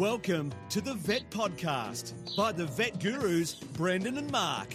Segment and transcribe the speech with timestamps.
[0.00, 4.74] Welcome to the Vet Podcast by the Vet Gurus, Brendan and Mark.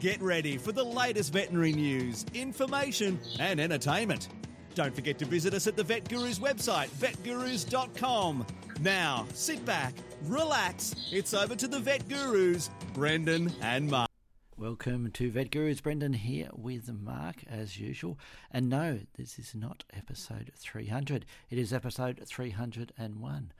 [0.00, 4.30] Get ready for the latest veterinary news, information, and entertainment.
[4.74, 8.44] Don't forget to visit us at the Vet Gurus website, vetgurus.com.
[8.80, 10.96] Now, sit back, relax.
[11.12, 14.10] It's over to the Vet Gurus, Brendan and Mark.
[14.56, 15.82] Welcome to Vet Gurus.
[15.82, 18.18] Brendan here with Mark as usual.
[18.50, 21.26] And no, this is not episode 300.
[21.48, 23.52] It is episode 301.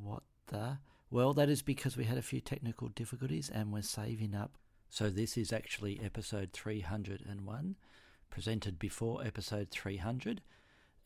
[0.00, 0.78] What the?
[1.10, 4.58] Well, that is because we had a few technical difficulties and we're saving up.
[4.88, 7.76] So this is actually episode 301,
[8.30, 10.40] presented before episode 300.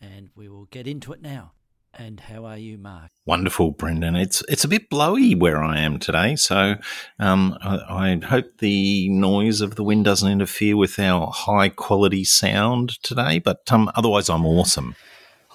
[0.01, 1.53] And we will get into it now.
[1.95, 3.11] And how are you, Mark?
[3.27, 4.15] Wonderful, Brendan.
[4.15, 6.77] It's it's a bit blowy where I am today, so
[7.19, 12.25] um, I, I, hope the noise of the wind doesn't interfere with our high quality
[12.25, 13.39] sound today.
[13.39, 14.97] But um, otherwise, I'm awesome.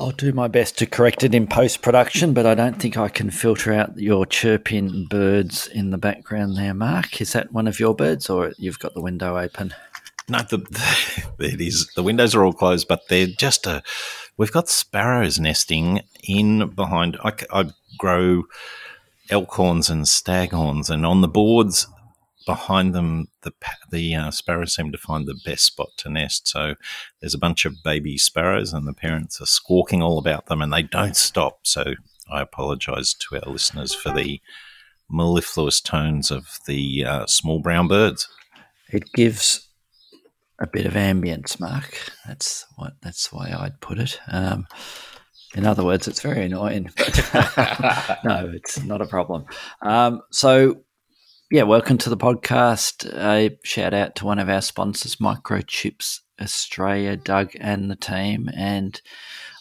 [0.04, 3.08] I'll do my best to correct it in post production, but I don't think I
[3.08, 7.22] can filter out your chirping birds in the background there, Mark.
[7.22, 9.74] Is that one of your birds, or you've got the window open?
[10.28, 10.58] No, the,
[11.38, 11.90] the, it is.
[11.96, 13.82] The windows are all closed, but they're just a.
[14.36, 17.16] We've got sparrows nesting in behind.
[17.24, 18.44] I, I grow
[19.30, 21.88] elkhorns and staghorns, and on the boards
[22.46, 23.54] behind them, the
[23.92, 26.48] the uh, sparrows seem to find the best spot to nest.
[26.48, 26.76] So
[27.20, 30.72] there's a bunch of baby sparrows, and the parents are squawking all about them, and
[30.72, 31.60] they don't stop.
[31.64, 31.96] So
[32.32, 34.42] I apologise to our listeners for the
[35.10, 38.28] mellifluous tones of the uh, small brown birds.
[38.90, 39.68] It gives
[40.60, 42.12] a bit of ambience, Mark.
[42.28, 42.94] That's what.
[43.02, 44.20] That's why I'd put it.
[44.28, 44.68] Um,
[45.56, 46.90] in other words, it's very annoying.
[48.24, 49.46] no, it's not a problem.
[49.82, 50.84] Um, so
[51.54, 53.06] yeah, welcome to the podcast.
[53.14, 58.50] A shout out to one of our sponsors, Microchips Australia, Doug and the team.
[58.58, 59.00] And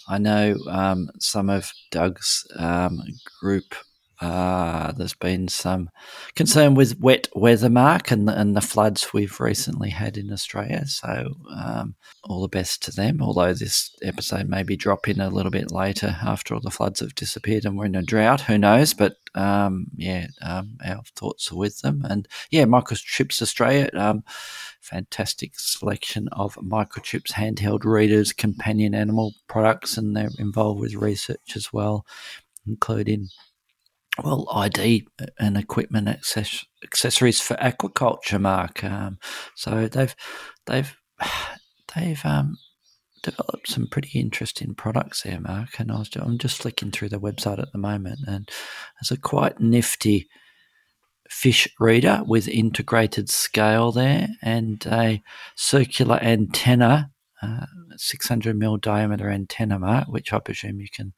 [0.09, 3.03] I know um, some of Doug's um,
[3.39, 3.75] group
[4.23, 5.91] uh, there's been some
[6.37, 10.87] concern with wet weather, Mark, and the, and the floods we've recently had in Australia.
[10.87, 13.20] So, um, all the best to them.
[13.20, 17.17] Although this episode may be dropping a little bit later after all the floods have
[17.17, 18.42] disappeared and we're in a drought.
[18.42, 18.95] Who knows?
[18.95, 22.05] But um, yeah, um, our thoughts are with them.
[22.08, 24.23] And yeah, Microchips Australia, um,
[24.80, 31.73] fantastic selection of microchips, handheld readers, companion animal products, and they're involved with research as
[31.73, 32.07] well,
[32.68, 33.29] including
[34.18, 35.06] well, ID
[35.39, 38.84] and equipment access, accessories for aquaculture, Mark.
[38.84, 39.18] Um,
[39.56, 40.14] so they've
[40.67, 40.95] they've
[41.95, 42.56] they've um,
[43.23, 45.78] developed some pretty interesting products there, Mark.
[45.78, 48.48] And I was I'm just flicking through the website at the moment, and
[49.00, 50.29] there's a quite nifty
[51.30, 55.23] fish reader with integrated scale there and a
[55.56, 57.64] circular antenna, uh,
[57.96, 61.14] 600 mil diameter antenna, Mark, which I presume you can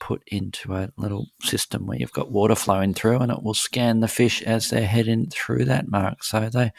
[0.00, 4.00] put into a little system where you've got water flowing through and it will scan
[4.00, 6.24] the fish as they're heading through that mark.
[6.24, 6.72] So they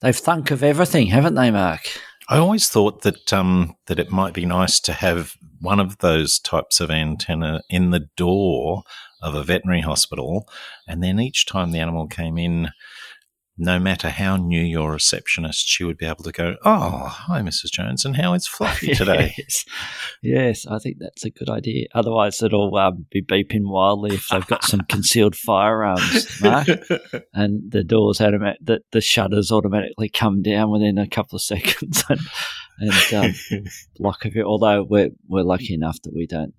[0.00, 1.88] they've thunk of everything, haven't they, Mark?
[2.28, 6.38] I always thought that um, that it might be nice to have one of those
[6.38, 8.82] types of antenna in the door
[9.22, 10.48] of a veterinary hospital,
[10.86, 12.70] and then each time the animal came in,
[13.60, 17.70] no matter how new your receptionist, she would be able to go, Oh, hi, Mrs.
[17.70, 19.34] Jones, and how is Fluffy today?
[19.36, 19.64] yes.
[20.22, 21.86] yes, I think that's a good idea.
[21.94, 26.68] Otherwise, it'll um, be beeping wildly if they've got some concealed firearms, Mark.
[27.34, 32.02] and the doors, automatic, the, the shutters automatically come down within a couple of seconds
[32.08, 32.20] and,
[32.78, 33.64] and um,
[33.98, 34.44] block of it.
[34.44, 36.54] Although we're, we're lucky enough that we don't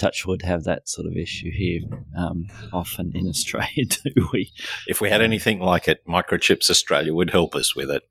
[0.00, 1.82] Touchwood have that sort of issue here
[2.16, 4.50] um, often in Australia, do we?
[4.88, 8.02] If we had anything like it, Microchips Australia would help us with it.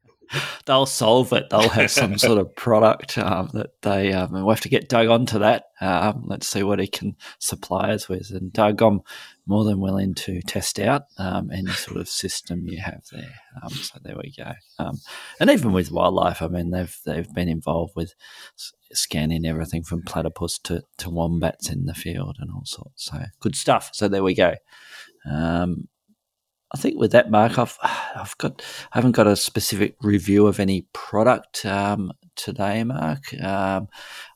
[0.65, 1.49] They'll solve it.
[1.49, 4.13] They'll have some sort of product um, that they.
[4.13, 5.65] Um, we'll have to get Doug onto that.
[5.81, 8.29] Um, let's see what he can supply us with.
[8.29, 9.01] And Doug, I'm
[9.49, 13.33] more than willing to test out um, any sort of system you have there.
[13.61, 14.53] Um, so there we go.
[14.77, 14.99] Um,
[15.39, 18.13] and even with wildlife, I mean, they've they've been involved with
[18.93, 23.05] scanning everything from platypus to, to wombats in the field and all sorts.
[23.05, 23.89] So good stuff.
[23.91, 24.53] So there we go.
[25.27, 25.87] Um,
[26.71, 28.61] I think with that, Mark, I've I've got
[28.93, 33.33] I haven't got a specific review of any product um, today, Mark.
[33.41, 33.87] Um,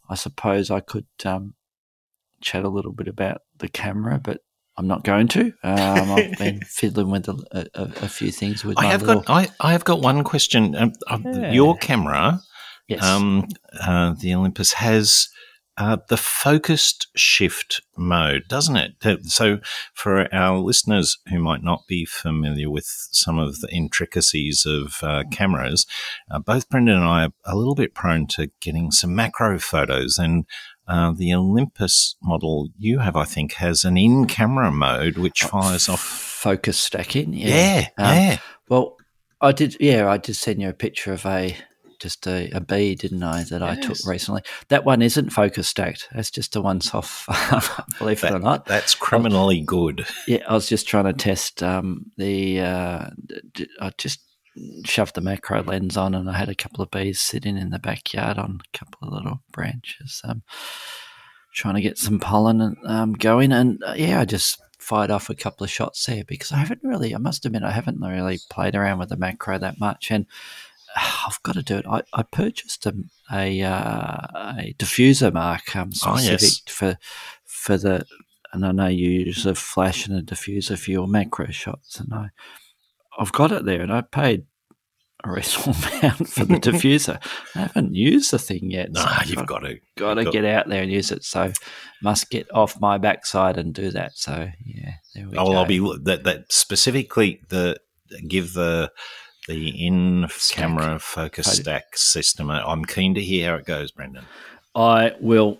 [0.09, 4.41] I suppose I could chat a little bit about the camera, but
[4.75, 5.53] I'm not going to.
[5.63, 8.77] Um, I've been fiddling with a, a, a, few things with.
[8.77, 9.21] I have little...
[9.21, 9.51] got.
[9.61, 10.75] I, I have got one question.
[10.75, 10.93] Um,
[11.25, 11.51] yeah.
[11.51, 12.39] Your camera,
[12.87, 13.03] yes.
[13.03, 13.47] um,
[13.79, 15.29] uh, the Olympus has
[15.77, 19.25] uh, the focused shift mode, doesn't it?
[19.25, 19.59] So,
[19.93, 25.23] for our listeners who might not be familiar with some of the intricacies of uh,
[25.31, 25.87] cameras,
[26.29, 30.17] uh, both Brendan and I are a little bit prone to getting some macro photos.
[30.19, 30.45] And
[30.87, 36.01] uh, the Olympus model you have, I think, has an in-camera mode which fires off
[36.01, 37.33] focus stacking.
[37.33, 38.37] Yeah, Yeah, Um, yeah.
[38.69, 38.97] Well,
[39.41, 39.77] I did.
[39.79, 41.55] Yeah, I did send you a picture of a
[41.99, 43.43] just a, a bee, didn't I?
[43.45, 44.41] That I took recently.
[44.67, 46.09] That one isn't focus stacked.
[46.13, 47.25] That's just a once off.
[47.97, 48.65] believe it or not.
[48.65, 50.05] That's criminally good.
[50.27, 52.59] Yeah, I was just trying to test um, the.
[52.59, 53.09] Uh,
[53.79, 54.19] I just
[54.85, 57.79] shoved the macro lens on, and I had a couple of bees sitting in the
[57.79, 60.43] backyard on a couple of little branches, um,
[61.53, 63.51] trying to get some pollen um, going.
[63.51, 66.83] And uh, yeah, I just fired off a couple of shots there because I haven't
[66.83, 67.15] really.
[67.15, 70.25] I must admit, I haven't really played around with the macro that much, and
[70.95, 71.85] I've got to do it.
[71.87, 72.93] I, I purchased a
[73.31, 74.27] a, uh,
[74.59, 76.61] a diffuser mark um, Oh, specific yes.
[76.67, 76.97] for
[77.45, 78.05] for the
[78.53, 82.13] and I know you use a flash and a diffuser for your macro shots, and
[82.13, 82.29] I,
[83.19, 84.45] I've got it there, and I paid
[85.23, 87.19] a reasonable amount for the diffuser.
[87.55, 88.91] I haven't used the thing yet.
[88.91, 89.79] No, so you've I've got to.
[89.97, 91.23] got to get out there and use it.
[91.23, 91.51] So
[92.01, 94.17] must get off my backside and do that.
[94.17, 95.53] So yeah, there we Oh, go.
[95.53, 97.77] I'll be that that specifically the
[98.27, 98.91] give the
[99.47, 102.49] the in camera focus stack system.
[102.49, 104.25] I'm keen to hear how it goes, Brendan.
[104.75, 105.59] I will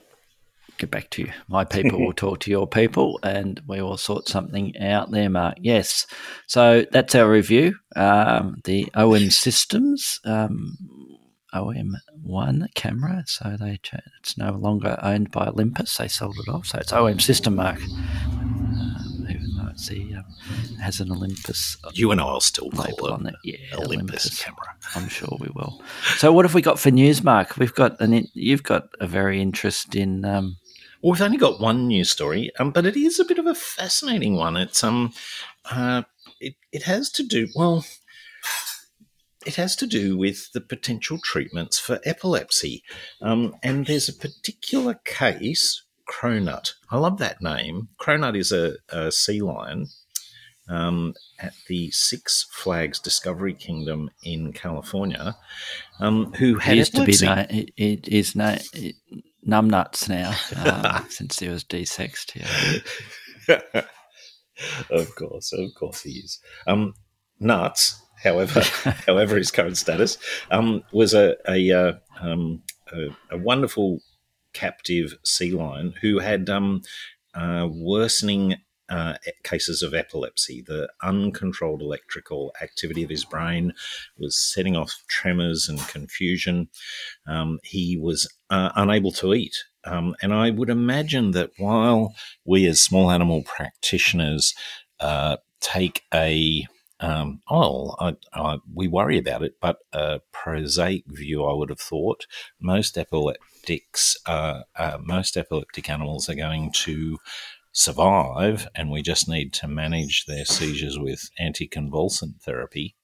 [0.77, 1.31] get back to you.
[1.47, 5.55] My people will talk to your people and we will sort something out there, Mark.
[5.59, 6.05] Yes.
[6.47, 7.75] So that's our review.
[7.95, 10.77] Um, the OM Systems um,
[11.53, 13.23] OM1 camera.
[13.27, 13.79] So they
[14.19, 15.97] it's no longer owned by Olympus.
[15.97, 16.67] They sold it off.
[16.67, 17.79] So it's OM System, Mark.
[17.81, 20.25] Um, even though it's the, um,
[20.81, 23.35] has an Olympus You and I'll still label it on it.
[23.43, 24.43] Yeah, Olympus, Olympus.
[24.43, 24.75] camera.
[24.95, 25.81] I'm sure we will.
[26.17, 27.57] So, what have we got for news, Mark?
[27.57, 28.27] We've got an.
[28.33, 30.25] You've got a very interest in.
[30.25, 30.57] Um,
[31.03, 33.53] Well, we've only got one news story, um, but it is a bit of a
[33.53, 34.55] fascinating one.
[34.55, 35.11] It's um,
[35.69, 36.03] uh,
[36.39, 37.85] it it has to do well.
[39.45, 42.83] It has to do with the potential treatments for epilepsy,
[43.21, 46.71] um, and there's a particular case, Cronut.
[46.89, 47.89] I love that name.
[47.99, 49.87] Cronut is a, a sea lion
[50.69, 55.35] um, at the Six Flags Discovery Kingdom in California,
[55.99, 57.13] um, who it had used to be.
[57.13, 57.59] epilepsy.
[57.59, 58.57] It, it is no.
[58.71, 58.95] It,
[59.47, 60.33] numbnuts now,
[60.97, 62.35] um, since he was desexed.
[62.35, 63.83] Yeah.
[64.89, 66.39] of course, of course he is.
[66.67, 66.93] Um,
[67.39, 68.61] Nuts, however,
[69.05, 70.17] however his current status,
[70.51, 72.61] um, was a a, uh, um,
[72.91, 73.99] a a wonderful
[74.53, 76.81] captive sea lion who had um,
[77.33, 78.55] uh, worsening
[78.89, 80.61] uh, cases of epilepsy.
[80.61, 83.73] The uncontrolled electrical activity of his brain
[84.17, 86.69] was setting off tremors and confusion.
[87.27, 89.55] Um, he was uh, unable to eat.
[89.85, 92.15] Um, and I would imagine that while
[92.45, 94.53] we as small animal practitioners
[94.99, 96.65] uh, take a
[97.03, 101.81] um, oh, I, I, we worry about it, but a prosaic view, I would have
[101.81, 102.25] thought
[102.61, 107.17] most epileptics, uh, uh, most epileptic animals are going to
[107.73, 112.95] survive, and we just need to manage their seizures with anticonvulsant therapy.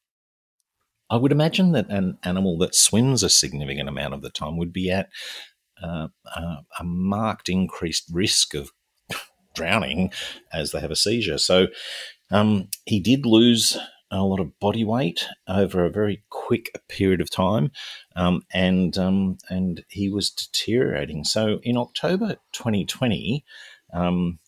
[1.09, 4.71] I would imagine that an animal that swims a significant amount of the time would
[4.71, 5.09] be at
[5.81, 8.71] uh, uh, a marked increased risk of
[9.55, 10.11] drowning
[10.53, 11.39] as they have a seizure.
[11.39, 11.67] So
[12.31, 13.77] um, he did lose
[14.11, 17.71] a lot of body weight over a very quick period of time,
[18.15, 21.23] um, and um, and he was deteriorating.
[21.23, 23.43] So in October 2020,
[23.93, 24.39] um,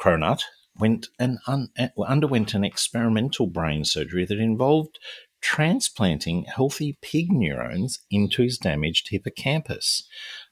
[0.00, 0.42] Cronut
[0.78, 1.70] went and un-
[2.06, 4.98] underwent an experimental brain surgery that involved
[5.40, 10.04] transplanting healthy pig neurons into his damaged hippocampus.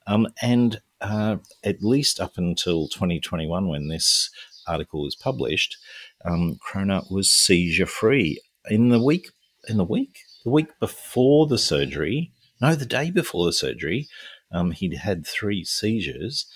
[0.07, 4.31] Um, and uh, at least up until 2021, when this
[4.67, 5.77] article was published,
[6.25, 8.41] um, Cronut was seizure free.
[8.69, 9.31] In the week,
[9.69, 14.09] in the week, the week before the surgery, no, the day before the surgery,
[14.53, 16.47] um, he'd had three seizures,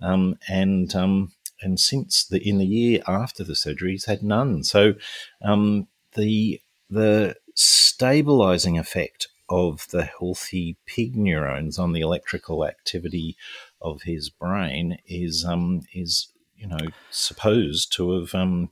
[0.00, 4.64] um, and um, and since the in the year after the surgery, he's had none.
[4.64, 4.94] So
[5.42, 13.36] um, the the stabilizing effect of the healthy pig neurons on the electrical activity
[13.80, 16.78] of his brain is um, is you know
[17.10, 18.68] supposed to have um,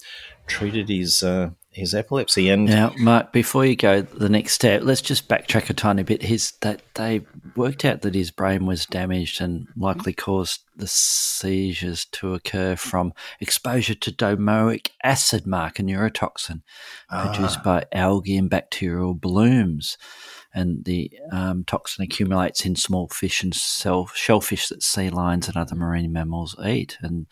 [0.46, 5.00] treated his uh, his epilepsy and Now, Mark, before you go the next step, let's
[5.00, 6.22] just backtrack a tiny bit.
[6.22, 7.22] His that they
[7.54, 13.12] worked out that his brain was damaged and likely caused the seizures to occur from
[13.40, 16.62] exposure to domoic acid, Mark, a neurotoxin
[17.10, 17.62] produced ah.
[17.64, 19.98] by algae and bacterial blooms.
[20.58, 25.76] And the um, toxin accumulates in small fish and shellfish that sea lions and other
[25.76, 26.98] marine mammals eat.
[27.00, 27.26] And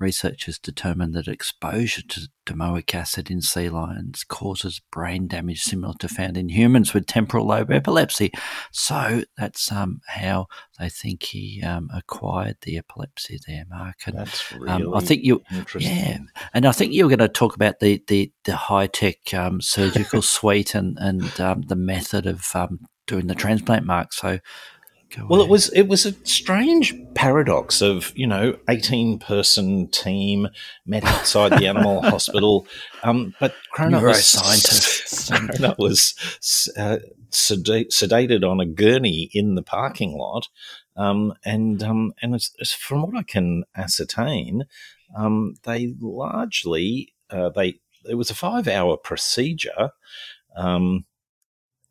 [0.00, 6.08] researchers determined that exposure to domoic acid in sea lions causes brain damage similar to
[6.08, 8.32] found in humans with temporal lobe epilepsy.
[8.72, 10.48] So that's um, how
[10.78, 13.96] they think he um, acquired the epilepsy there, Mark.
[14.06, 15.42] And, that's really um, I think you,
[15.78, 16.18] yeah,
[16.54, 19.60] and I think you were going to talk about the the, the high tech um,
[19.60, 24.12] surgical suite and and um, the method of um, doing the transplant, Mark.
[24.12, 24.38] So
[25.18, 25.48] well, ahead.
[25.48, 30.48] it was it was a strange paradox of you know eighteen person team
[30.86, 32.66] met outside the animal hospital,
[33.02, 35.30] um, but Cronut was scientist.
[35.32, 36.14] Cronut was
[36.76, 36.98] uh,
[37.30, 40.48] sedated on a gurney in the parking lot,
[40.96, 44.64] um, and um, and it's, it's from what I can ascertain,
[45.16, 49.90] um, they largely uh, they it was a five hour procedure.
[50.56, 51.06] Um,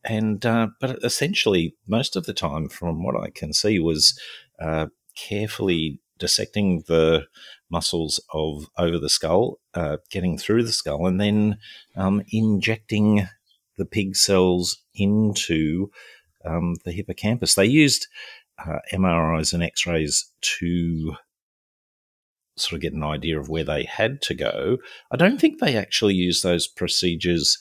[0.03, 4.19] and uh, but essentially most of the time from what i can see was
[4.59, 7.25] uh, carefully dissecting the
[7.69, 11.57] muscles of over the skull uh, getting through the skull and then
[11.95, 13.27] um, injecting
[13.77, 15.89] the pig cells into
[16.45, 17.55] um, the hippocampus.
[17.55, 18.07] They used
[18.63, 21.15] uh, mris and x-rays to
[22.57, 24.77] sort of get an idea of where they had to go.
[25.11, 27.57] I don't think they actually used those procedures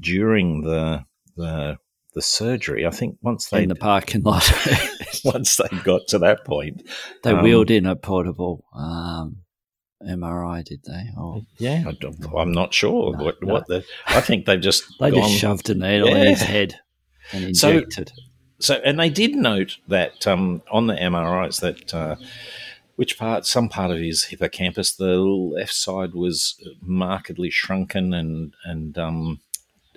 [0.00, 1.04] during the
[1.36, 1.78] the
[2.16, 2.86] the surgery.
[2.86, 4.50] I think once they in the parking lot,
[5.24, 6.82] once they got to that point,
[7.22, 9.36] they um, wheeled in a portable um,
[10.02, 10.64] MRI.
[10.64, 11.10] Did they?
[11.16, 13.52] Or, yeah, I, am not sure no, what, no.
[13.52, 13.84] what the.
[14.06, 16.16] I think they've just they gone, just shoved a needle yeah.
[16.16, 16.80] in his head
[17.32, 18.10] and injected.
[18.58, 21.94] So, so and they did note that um, on the MRIs that.
[21.94, 22.16] Uh,
[22.96, 28.96] which part, some part of his hippocampus, the left side was markedly shrunken and and
[28.96, 29.40] um,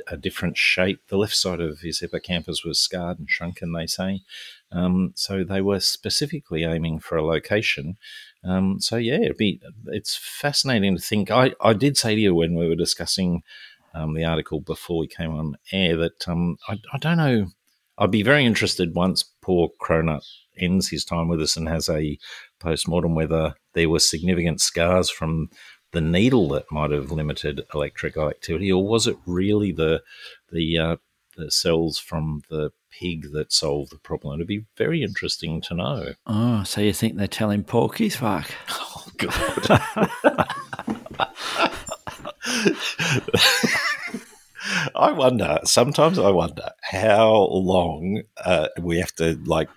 [0.07, 1.01] a different shape.
[1.07, 4.21] The left side of his hippocampus was scarred and shrunken, they say.
[4.71, 7.97] Um, so they were specifically aiming for a location.
[8.43, 11.31] Um, so yeah, be, it's fascinating to think.
[11.31, 13.43] I, I did say to you when we were discussing
[13.93, 17.47] um, the article before we came on air that um, I, I, don't know.
[17.97, 20.23] I'd be very interested once poor Cronut
[20.57, 22.17] ends his time with us and has a
[22.59, 25.49] post mortem whether there were significant scars from
[25.91, 30.03] the needle that might have limited electrical activity, or was it really the
[30.51, 30.97] the uh,
[31.37, 34.35] the cells from the pig that solved the problem?
[34.35, 36.13] It'd be very interesting to know.
[36.27, 38.51] Oh, so you think they're telling porkies, fuck?
[38.69, 40.49] Oh God.
[44.95, 45.59] I wonder.
[45.63, 49.69] Sometimes I wonder how long uh, we have to like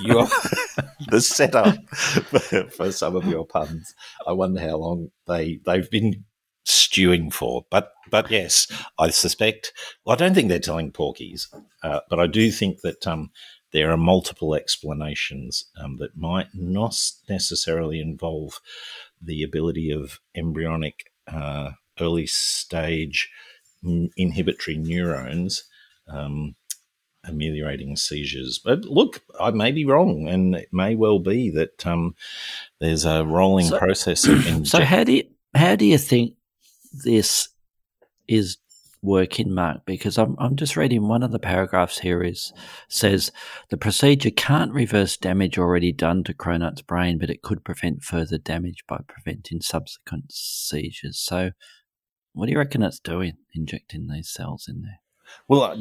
[0.00, 0.26] your
[1.08, 3.94] the setup for, for, some of your puns.
[4.26, 6.24] I wonder how long they they've been
[6.64, 7.64] stewing for.
[7.70, 8.66] But but yes,
[8.98, 9.72] I suspect.
[10.04, 11.46] Well, I don't think they're telling porkies,
[11.82, 13.30] uh, but I do think that um,
[13.72, 16.96] there are multiple explanations um, that might not
[17.28, 18.60] necessarily involve
[19.20, 23.30] the ability of embryonic uh, early stage
[24.16, 25.64] inhibitory neurons.
[26.08, 26.54] Um,
[27.26, 28.58] ameliorating seizures.
[28.58, 32.14] But look, I may be wrong, and it may well be that um,
[32.80, 34.28] there's a rolling so, process.
[34.64, 36.34] So how do you how do you think
[37.04, 37.48] this
[38.28, 38.58] is
[39.02, 39.84] working, Mark?
[39.86, 42.52] Because I'm I'm just reading one of the paragraphs here is
[42.88, 43.32] says
[43.70, 48.38] the procedure can't reverse damage already done to Cronut's brain, but it could prevent further
[48.38, 51.18] damage by preventing subsequent seizures.
[51.18, 51.52] So,
[52.32, 55.00] what do you reckon it's doing, injecting these cells in there?
[55.48, 55.76] Well,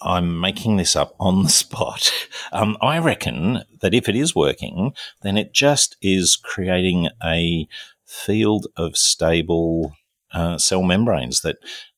[0.00, 2.12] I'm making this up on the spot.
[2.54, 7.66] Um, I reckon that if it is working, then it just is creating a
[8.04, 9.94] field of stable
[10.32, 11.56] uh, cell membranes that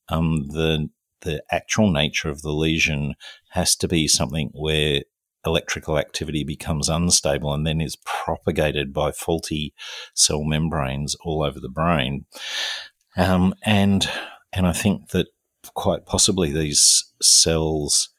[0.09, 0.91] um, the
[1.23, 3.15] the actual nature of the lesion
[3.51, 5.03] has to be something where
[5.45, 9.75] electrical activity becomes unstable and then is propagated by faulty
[10.15, 12.27] cell membranes all over the brain.
[13.17, 14.09] Um, and
[14.53, 15.29] and I think that
[15.73, 18.11] quite possibly these cells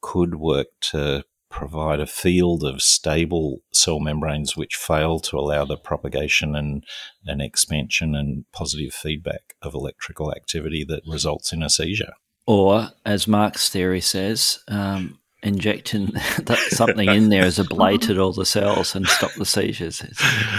[0.00, 5.76] could work to provide a field of stable cell membranes which fail to allow the
[5.76, 6.84] propagation and,
[7.24, 12.12] and expansion and positive feedback of electrical activity that results in a seizure.
[12.46, 16.12] Or, as Mark's theory says, um, injecting
[16.68, 20.02] something in there has ablated all the cells and stopped the seizures.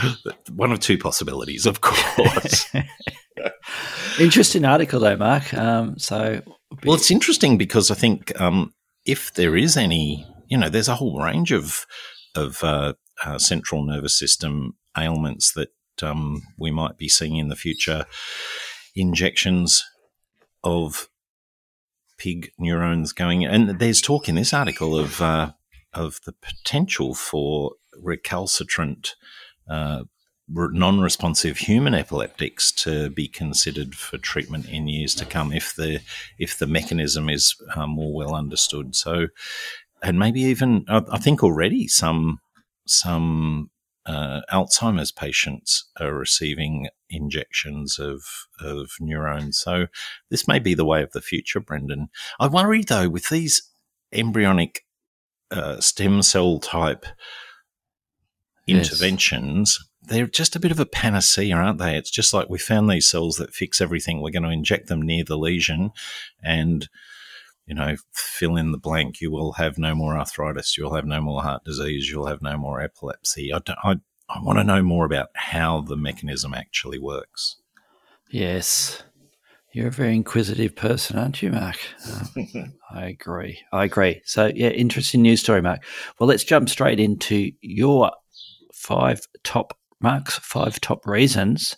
[0.52, 2.74] One of two possibilities, of course.
[4.20, 5.54] Interesting article, though, Mark.
[5.54, 6.42] Um, so,
[6.84, 8.74] well, it's interesting because I think um,
[9.06, 11.86] if there is any, you know, there's a whole range of
[12.36, 17.56] of uh, uh, central nervous system ailments that um, we might be seeing in the
[17.56, 18.06] future.
[18.96, 19.84] Injections
[20.64, 21.10] of
[22.18, 23.46] pig neurons going.
[23.46, 25.52] And there's talk in this article of uh,
[25.94, 29.16] of the potential for recalcitrant.
[30.56, 36.00] Uh, non-responsive human epileptics to be considered for treatment in years to come if the
[36.38, 38.96] if the mechanism is uh, more well understood.
[38.96, 39.28] So,
[40.02, 42.40] and maybe even I think already some
[42.86, 43.72] some
[44.06, 49.60] uh, Alzheimer's patients are receiving injections of of neurons.
[49.60, 49.88] So
[50.30, 52.08] this may be the way of the future, Brendan.
[52.40, 53.70] I worry though with these
[54.14, 54.86] embryonic
[55.52, 57.06] uh, stem cell type
[58.66, 58.88] yes.
[58.88, 59.78] interventions.
[60.08, 61.98] They're just a bit of a panacea, aren't they?
[61.98, 64.22] It's just like we found these cells that fix everything.
[64.22, 65.92] We're going to inject them near the lesion,
[66.44, 66.88] and
[67.66, 69.20] you know, fill in the blank.
[69.20, 70.78] You will have no more arthritis.
[70.78, 72.10] You'll have no more heart disease.
[72.10, 73.54] You'll have no more epilepsy.
[73.54, 73.96] I, I,
[74.30, 77.58] I want to know more about how the mechanism actually works.
[78.32, 79.04] Yes.
[79.74, 81.78] You're a very inquisitive person, aren't you, Mark?
[82.36, 83.60] Um, I agree.
[83.74, 84.22] I agree.
[84.26, 85.84] So, yeah, interesting news story, Mark.
[86.18, 88.12] Well, let's jump straight into your
[88.74, 91.78] five top marks, five top reasons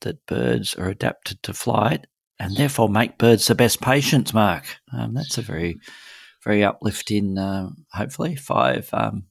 [0.00, 2.06] that birds are adapted to flight
[2.38, 4.64] and therefore make birds the best patients, Mark.
[4.92, 5.78] Um, that's a very,
[6.44, 9.24] very uplifting, uh, hopefully, five, um,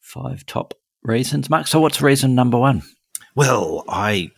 [0.00, 1.66] five top reasons, Mark.
[1.66, 2.82] So, what's reason number one?
[3.36, 4.30] Well, I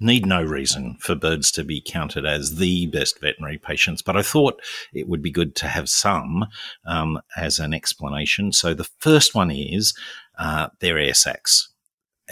[0.00, 4.22] need no reason for birds to be counted as the best veterinary patients, but I
[4.22, 4.60] thought
[4.92, 6.46] it would be good to have some
[6.84, 8.52] um, as an explanation.
[8.52, 9.94] So, the first one is
[10.38, 11.72] uh, their air sacs.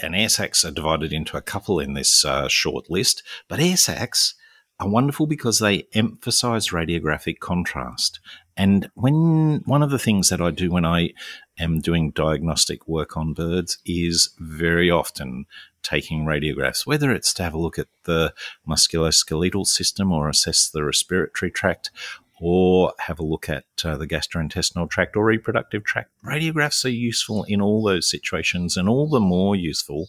[0.01, 3.77] And air sacs are divided into a couple in this uh, short list, but air
[3.77, 4.35] sacs
[4.79, 8.19] are wonderful because they emphasize radiographic contrast.
[8.57, 11.11] And when one of the things that I do when I
[11.59, 15.45] am doing diagnostic work on birds is very often
[15.81, 18.33] taking radiographs, whether it's to have a look at the
[18.67, 21.91] musculoskeletal system or assess the respiratory tract
[22.41, 26.11] or have a look at uh, the gastrointestinal tract or reproductive tract.
[26.23, 30.07] Radiographs are useful in all those situations and all the more useful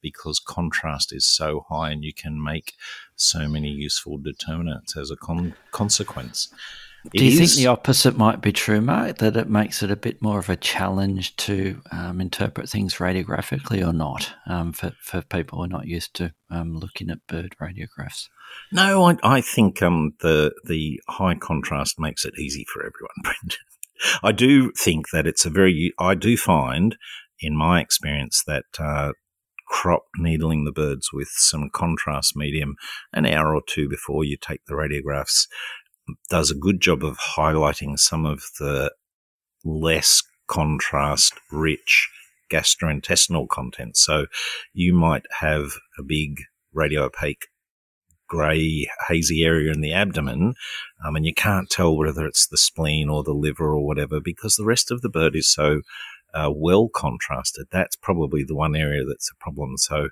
[0.00, 2.74] because contrast is so high and you can make
[3.16, 6.52] so many useful determinants as a con- consequence.
[7.14, 9.18] Do you think the opposite might be true, Mark?
[9.18, 13.86] That it makes it a bit more of a challenge to um, interpret things radiographically
[13.86, 17.54] or not um, for, for people who are not used to um, looking at bird
[17.60, 18.28] radiographs?
[18.70, 23.58] No, I, I think um, the the high contrast makes it easy for everyone, Brendan.
[24.22, 26.96] I do think that it's a very, I do find
[27.40, 29.12] in my experience that uh,
[29.66, 32.76] crop needling the birds with some contrast medium
[33.12, 35.46] an hour or two before you take the radiographs
[36.30, 38.90] does a good job of highlighting some of the
[39.64, 42.08] less contrast rich
[42.50, 43.96] gastrointestinal content.
[43.96, 44.26] So
[44.72, 46.40] you might have a big
[46.72, 47.48] radio opaque
[48.28, 50.54] grey hazy area in the abdomen
[51.04, 54.56] um, and you can't tell whether it's the spleen or the liver or whatever because
[54.56, 55.80] the rest of the bird is so
[56.34, 59.76] uh, well contrasted, that's probably the one area that's a problem.
[59.76, 60.08] So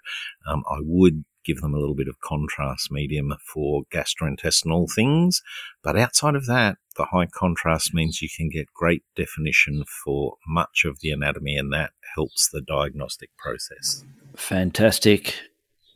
[0.47, 5.43] um, I would give them a little bit of contrast medium for gastrointestinal things.
[5.83, 10.85] But outside of that, the high contrast means you can get great definition for much
[10.85, 14.05] of the anatomy, and that helps the diagnostic process.
[14.35, 15.37] Fantastic.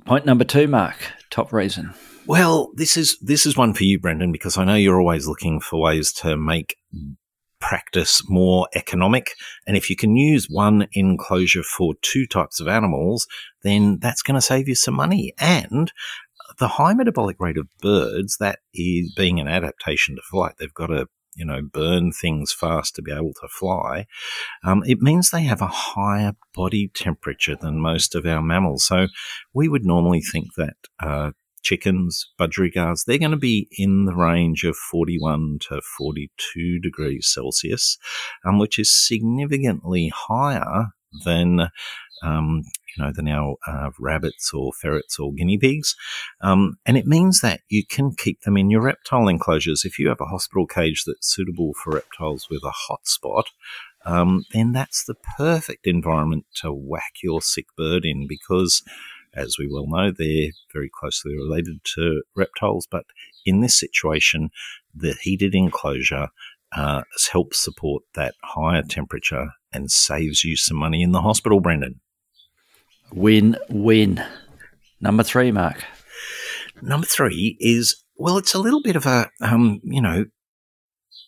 [0.05, 0.97] Point number two, Mark.
[1.31, 1.95] Top reason.
[2.27, 5.61] Well, this is this is one for you, Brendan, because I know you're always looking
[5.61, 6.77] for ways to make
[7.61, 9.33] practice more economic.
[9.67, 13.27] And if you can use one enclosure for two types of animals,
[13.63, 15.35] then that's going to save you some money.
[15.39, 15.93] And
[16.59, 20.89] the high metabolic rate of birds, that is being an adaptation to flight, they've got
[20.89, 24.07] to you know, burn things fast to be able to fly,
[24.65, 28.85] um, it means they have a higher body temperature than most of our mammals.
[28.85, 29.07] So
[29.55, 31.31] we would normally think that uh,
[31.63, 37.99] chickens, budgerigars, they're going to be in the range of 41 to 42 degrees Celsius,
[38.45, 40.89] um, which is significantly higher
[41.25, 41.71] than
[42.23, 42.63] um,
[42.97, 45.95] you know, than our uh, rabbits or ferrets or guinea pigs.
[46.41, 49.85] Um, and it means that you can keep them in your reptile enclosures.
[49.85, 53.51] If you have a hospital cage that's suitable for reptiles with a hot spot,
[54.05, 58.83] um, then that's the perfect environment to whack your sick bird in because
[59.35, 62.87] as we well know, they're very closely related to reptiles.
[62.91, 63.05] But
[63.47, 64.51] in this situation,
[64.95, 66.29] the heated enclosure
[66.77, 67.03] uh,
[67.33, 72.01] helps support that higher temperature and saves you some money in the hospital, Brendan.
[73.13, 74.25] Win win.
[75.01, 75.85] Number three, Mark.
[76.83, 80.27] Number three is well, it's a little bit of a um, you know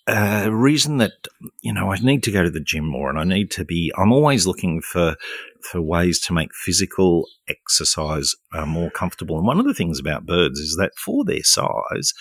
[0.07, 1.13] a reason that
[1.61, 3.93] you know I need to go to the gym more, and I need to be.
[3.97, 5.17] I'm always looking for
[5.63, 9.39] for ways to make physical exercise uh, more comfortable.
[9.39, 12.13] And one of the things about birds is that for their size,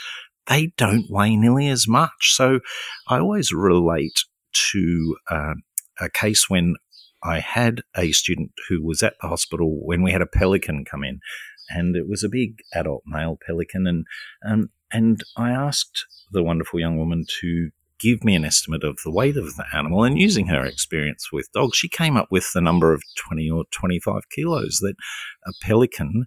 [0.47, 2.33] they don't weigh nearly as much.
[2.33, 2.59] So
[3.07, 4.23] I always relate
[4.71, 5.53] to uh,
[5.99, 6.75] a case when
[7.23, 11.03] I had a student who was at the hospital when we had a pelican come
[11.03, 11.19] in,
[11.69, 14.05] and it was a big adult male pelican, and
[14.45, 19.11] um, and I asked the wonderful young woman to give me an estimate of the
[19.11, 20.03] weight of the animal.
[20.03, 23.65] And using her experience with dogs, she came up with the number of 20 or
[23.71, 24.95] 25 kilos that
[25.45, 26.25] a pelican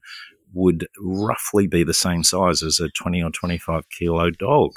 [0.52, 4.70] would roughly be the same size as a 20 or 25 kilo dog.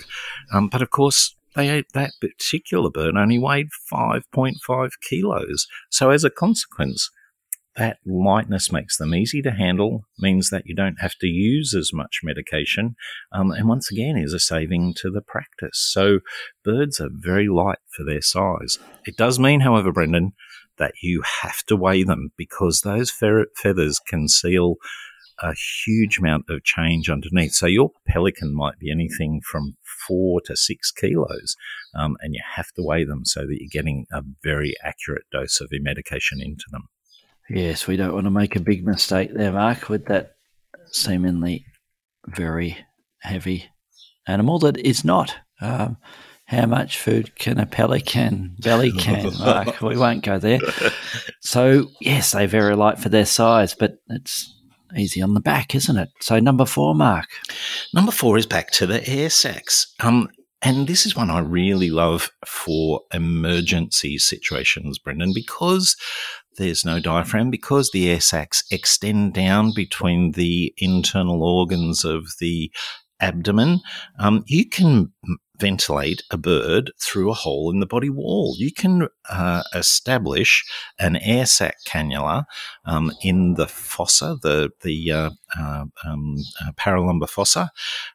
[0.52, 5.68] Um, but of course, they ate that particular bird only weighed 5.5 kilos.
[5.90, 7.10] So as a consequence,
[7.78, 11.94] that lightness makes them easy to handle, means that you don't have to use as
[11.94, 12.96] much medication,
[13.32, 15.80] um, and once again is a saving to the practice.
[15.92, 16.20] So
[16.64, 18.80] birds are very light for their size.
[19.06, 20.34] It does mean, however, Brendan,
[20.78, 24.76] that you have to weigh them because those ferret feathers conceal
[25.40, 25.54] a
[25.86, 27.54] huge amount of change underneath.
[27.54, 31.56] So your pelican might be anything from four to six kilos,
[31.96, 35.62] um, and you have to weigh them so that you're getting a very accurate dose
[35.62, 36.90] of your medication into them.
[37.50, 40.36] Yes, we don't want to make a big mistake there, Mark, with that
[40.92, 41.66] seemingly
[42.26, 42.78] very
[43.20, 43.70] heavy
[44.28, 45.36] animal that is not.
[45.62, 45.98] Um,
[46.46, 49.82] how much food can a pelican belly can, Mark?
[49.82, 50.60] we won't go there.
[51.42, 54.57] So, yes, they're very light for their size, but it's
[54.96, 56.10] easy on the back, isn't it?
[56.22, 57.28] So, number four, Mark.
[57.94, 59.94] Number four is back to the air sacs.
[60.00, 60.30] Um,
[60.62, 65.96] and this is one I really love for emergency situations, Brendan, because
[66.58, 72.72] there's no diaphragm because the air sacs extend down between the internal organs of the
[73.20, 73.82] abdomen.
[74.20, 75.12] Um, you can
[75.60, 78.56] ventilate a bird through a hole in the body wall.
[78.58, 80.64] You can uh, establish
[81.00, 82.46] an air sac cannula
[82.86, 87.72] um, in the fossa, the the uh, uh, um, uh, paralumbar fossa,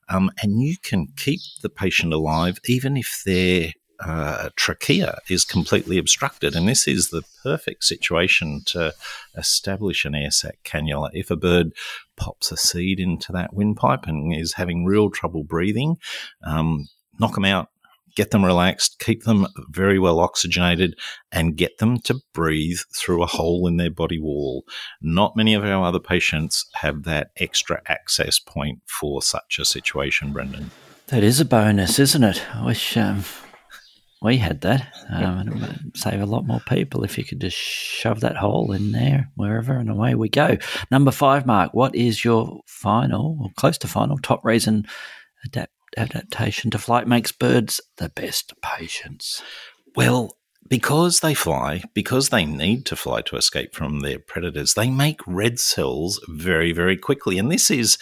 [0.09, 3.73] um, and you can keep the patient alive even if they're
[4.05, 6.57] uh, trachea is completely obstructed.
[6.57, 8.95] And this is the perfect situation to
[9.37, 11.11] establish an air sac cannula.
[11.13, 11.73] If a bird
[12.17, 15.97] pops a seed into that windpipe and is having real trouble breathing,
[16.45, 16.89] um,
[17.23, 17.69] knock them out,
[18.15, 20.95] get them relaxed, keep them very well oxygenated,
[21.31, 24.65] and get them to breathe through a hole in their body wall.
[25.01, 30.33] Not many of our other patients have that extra access point for such a situation,
[30.33, 30.71] Brendan.
[31.07, 32.43] That is a bonus, isn't it?
[32.55, 33.25] I wish um,
[34.23, 34.93] we had that.
[35.11, 38.73] Um, it would save a lot more people if you could just shove that hole
[38.73, 40.57] in there, wherever, and away we go.
[40.91, 44.87] Number five, Mark, what is your final, or close to final, top reason
[45.45, 49.43] adapt- adaptation to flight makes birds the best patients?
[49.95, 50.37] Well,
[50.69, 55.21] because they fly, because they need to fly to escape from their predators, they make
[55.27, 57.39] red cells very, very quickly.
[57.39, 57.99] And this is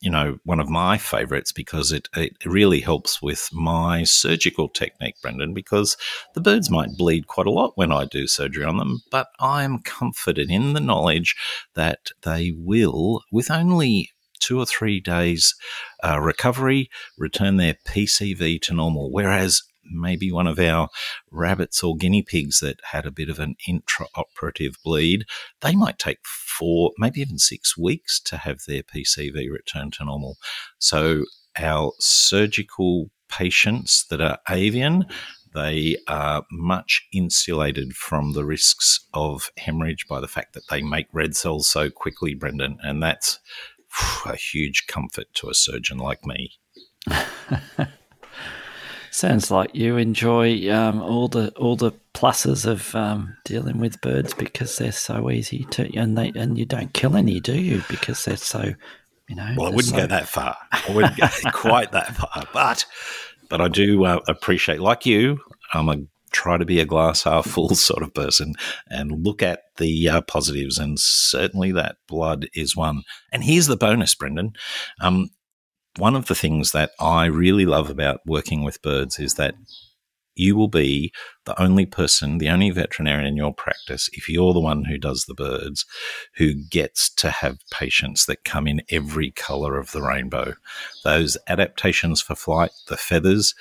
[0.00, 5.16] you know, one of my favorites because it, it really helps with my surgical technique,
[5.20, 5.96] Brendan, because
[6.34, 9.64] the birds might bleed quite a lot when I do surgery on them, but I
[9.64, 11.34] am comforted in the knowledge
[11.74, 15.54] that they will, with only two or three days
[16.04, 19.10] uh, recovery, return their PCV to normal.
[19.10, 20.88] Whereas maybe one of our
[21.30, 25.24] rabbits or guinea pigs that had a bit of an intraoperative bleed,
[25.60, 30.36] they might take four, maybe even six weeks to have their PCV return to normal.
[30.78, 31.24] So
[31.58, 35.04] our surgical patients that are avian,
[35.54, 41.06] they are much insulated from the risks of hemorrhage by the fact that they make
[41.12, 42.78] red cells so quickly, Brendan.
[42.82, 43.38] And that's
[44.26, 46.52] a huge comfort to a surgeon like me.
[49.10, 54.34] Sounds like you enjoy um, all the all the pluses of um, dealing with birds
[54.34, 57.82] because they're so easy to and they and you don't kill any, do you?
[57.88, 58.74] Because they're so
[59.28, 59.54] you know.
[59.56, 59.96] Well, I wouldn't so...
[59.96, 60.56] go that far.
[60.70, 62.84] I wouldn't go quite that far, but
[63.48, 65.40] but I do uh, appreciate, like you,
[65.72, 65.96] I'm a
[66.30, 68.54] try to be a glass half full sort of person
[68.88, 73.02] and look at the uh, positives, and certainly that blood is one.
[73.32, 74.52] And here's the bonus, Brendan.
[75.00, 75.30] Um,
[75.96, 79.54] one of the things that I really love about working with birds is that
[80.38, 81.12] you will be
[81.44, 85.24] the only person, the only veterinarian in your practice, if you're the one who does
[85.24, 85.84] the birds,
[86.36, 90.54] who gets to have patients that come in every color of the rainbow.
[91.04, 93.54] Those adaptations for flight, the feathers,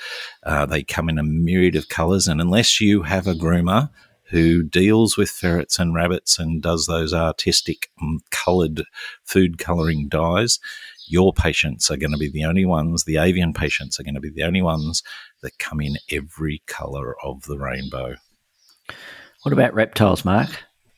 [0.43, 2.27] uh, they come in a myriad of colors.
[2.27, 3.89] And unless you have a groomer
[4.29, 8.83] who deals with ferrets and rabbits and does those artistic um, colored
[9.23, 10.59] food coloring dyes,
[11.07, 14.21] your patients are going to be the only ones, the avian patients are going to
[14.21, 15.03] be the only ones
[15.41, 18.15] that come in every color of the rainbow.
[19.43, 20.49] What about reptiles, Mark?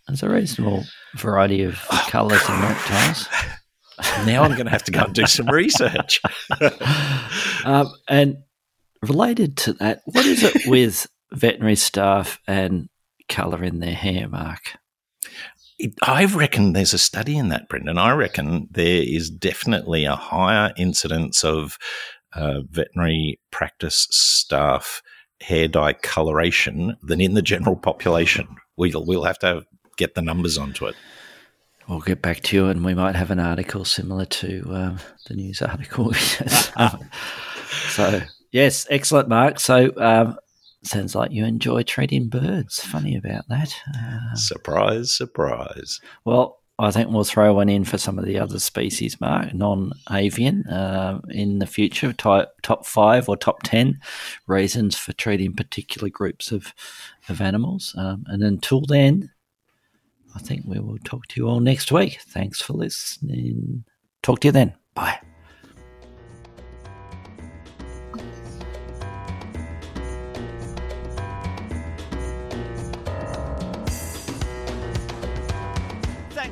[0.08, 1.76] There's a reasonable variety of
[2.10, 3.28] colors in reptiles.
[4.26, 6.22] now I'm going to have to go and do some research.
[7.66, 8.38] um, and
[9.02, 12.90] related to that, what is it with veterinary staff and
[13.28, 14.78] colour in their hair, Mark?
[16.04, 17.98] I reckon there's a study in that, Brendan.
[17.98, 21.78] I reckon there is definitely a higher incidence of
[22.34, 25.02] uh, veterinary practice staff
[25.42, 28.48] hair dye coloration than in the general population.
[28.78, 29.64] We'll, we'll have to
[29.98, 30.96] get the numbers onto it.
[31.88, 35.34] We'll get back to you, and we might have an article similar to um, the
[35.34, 36.14] news article.
[37.90, 39.60] so, yes, excellent, Mark.
[39.60, 40.38] So, um,
[40.84, 42.80] Sounds like you enjoy treating birds.
[42.82, 43.76] Funny about that.
[43.98, 46.00] Uh, surprise, surprise.
[46.24, 49.92] Well, I think we'll throw one in for some of the other species, Mark, non
[50.10, 54.00] avian, uh, in the future, type, top five or top 10
[54.48, 56.74] reasons for treating particular groups of,
[57.28, 57.94] of animals.
[57.98, 59.30] Um, and until then,
[60.36, 62.22] I think we will talk to you all next week.
[62.22, 63.84] Thanks for listening.
[64.24, 64.76] Talk to you then.
[64.94, 65.20] Bye.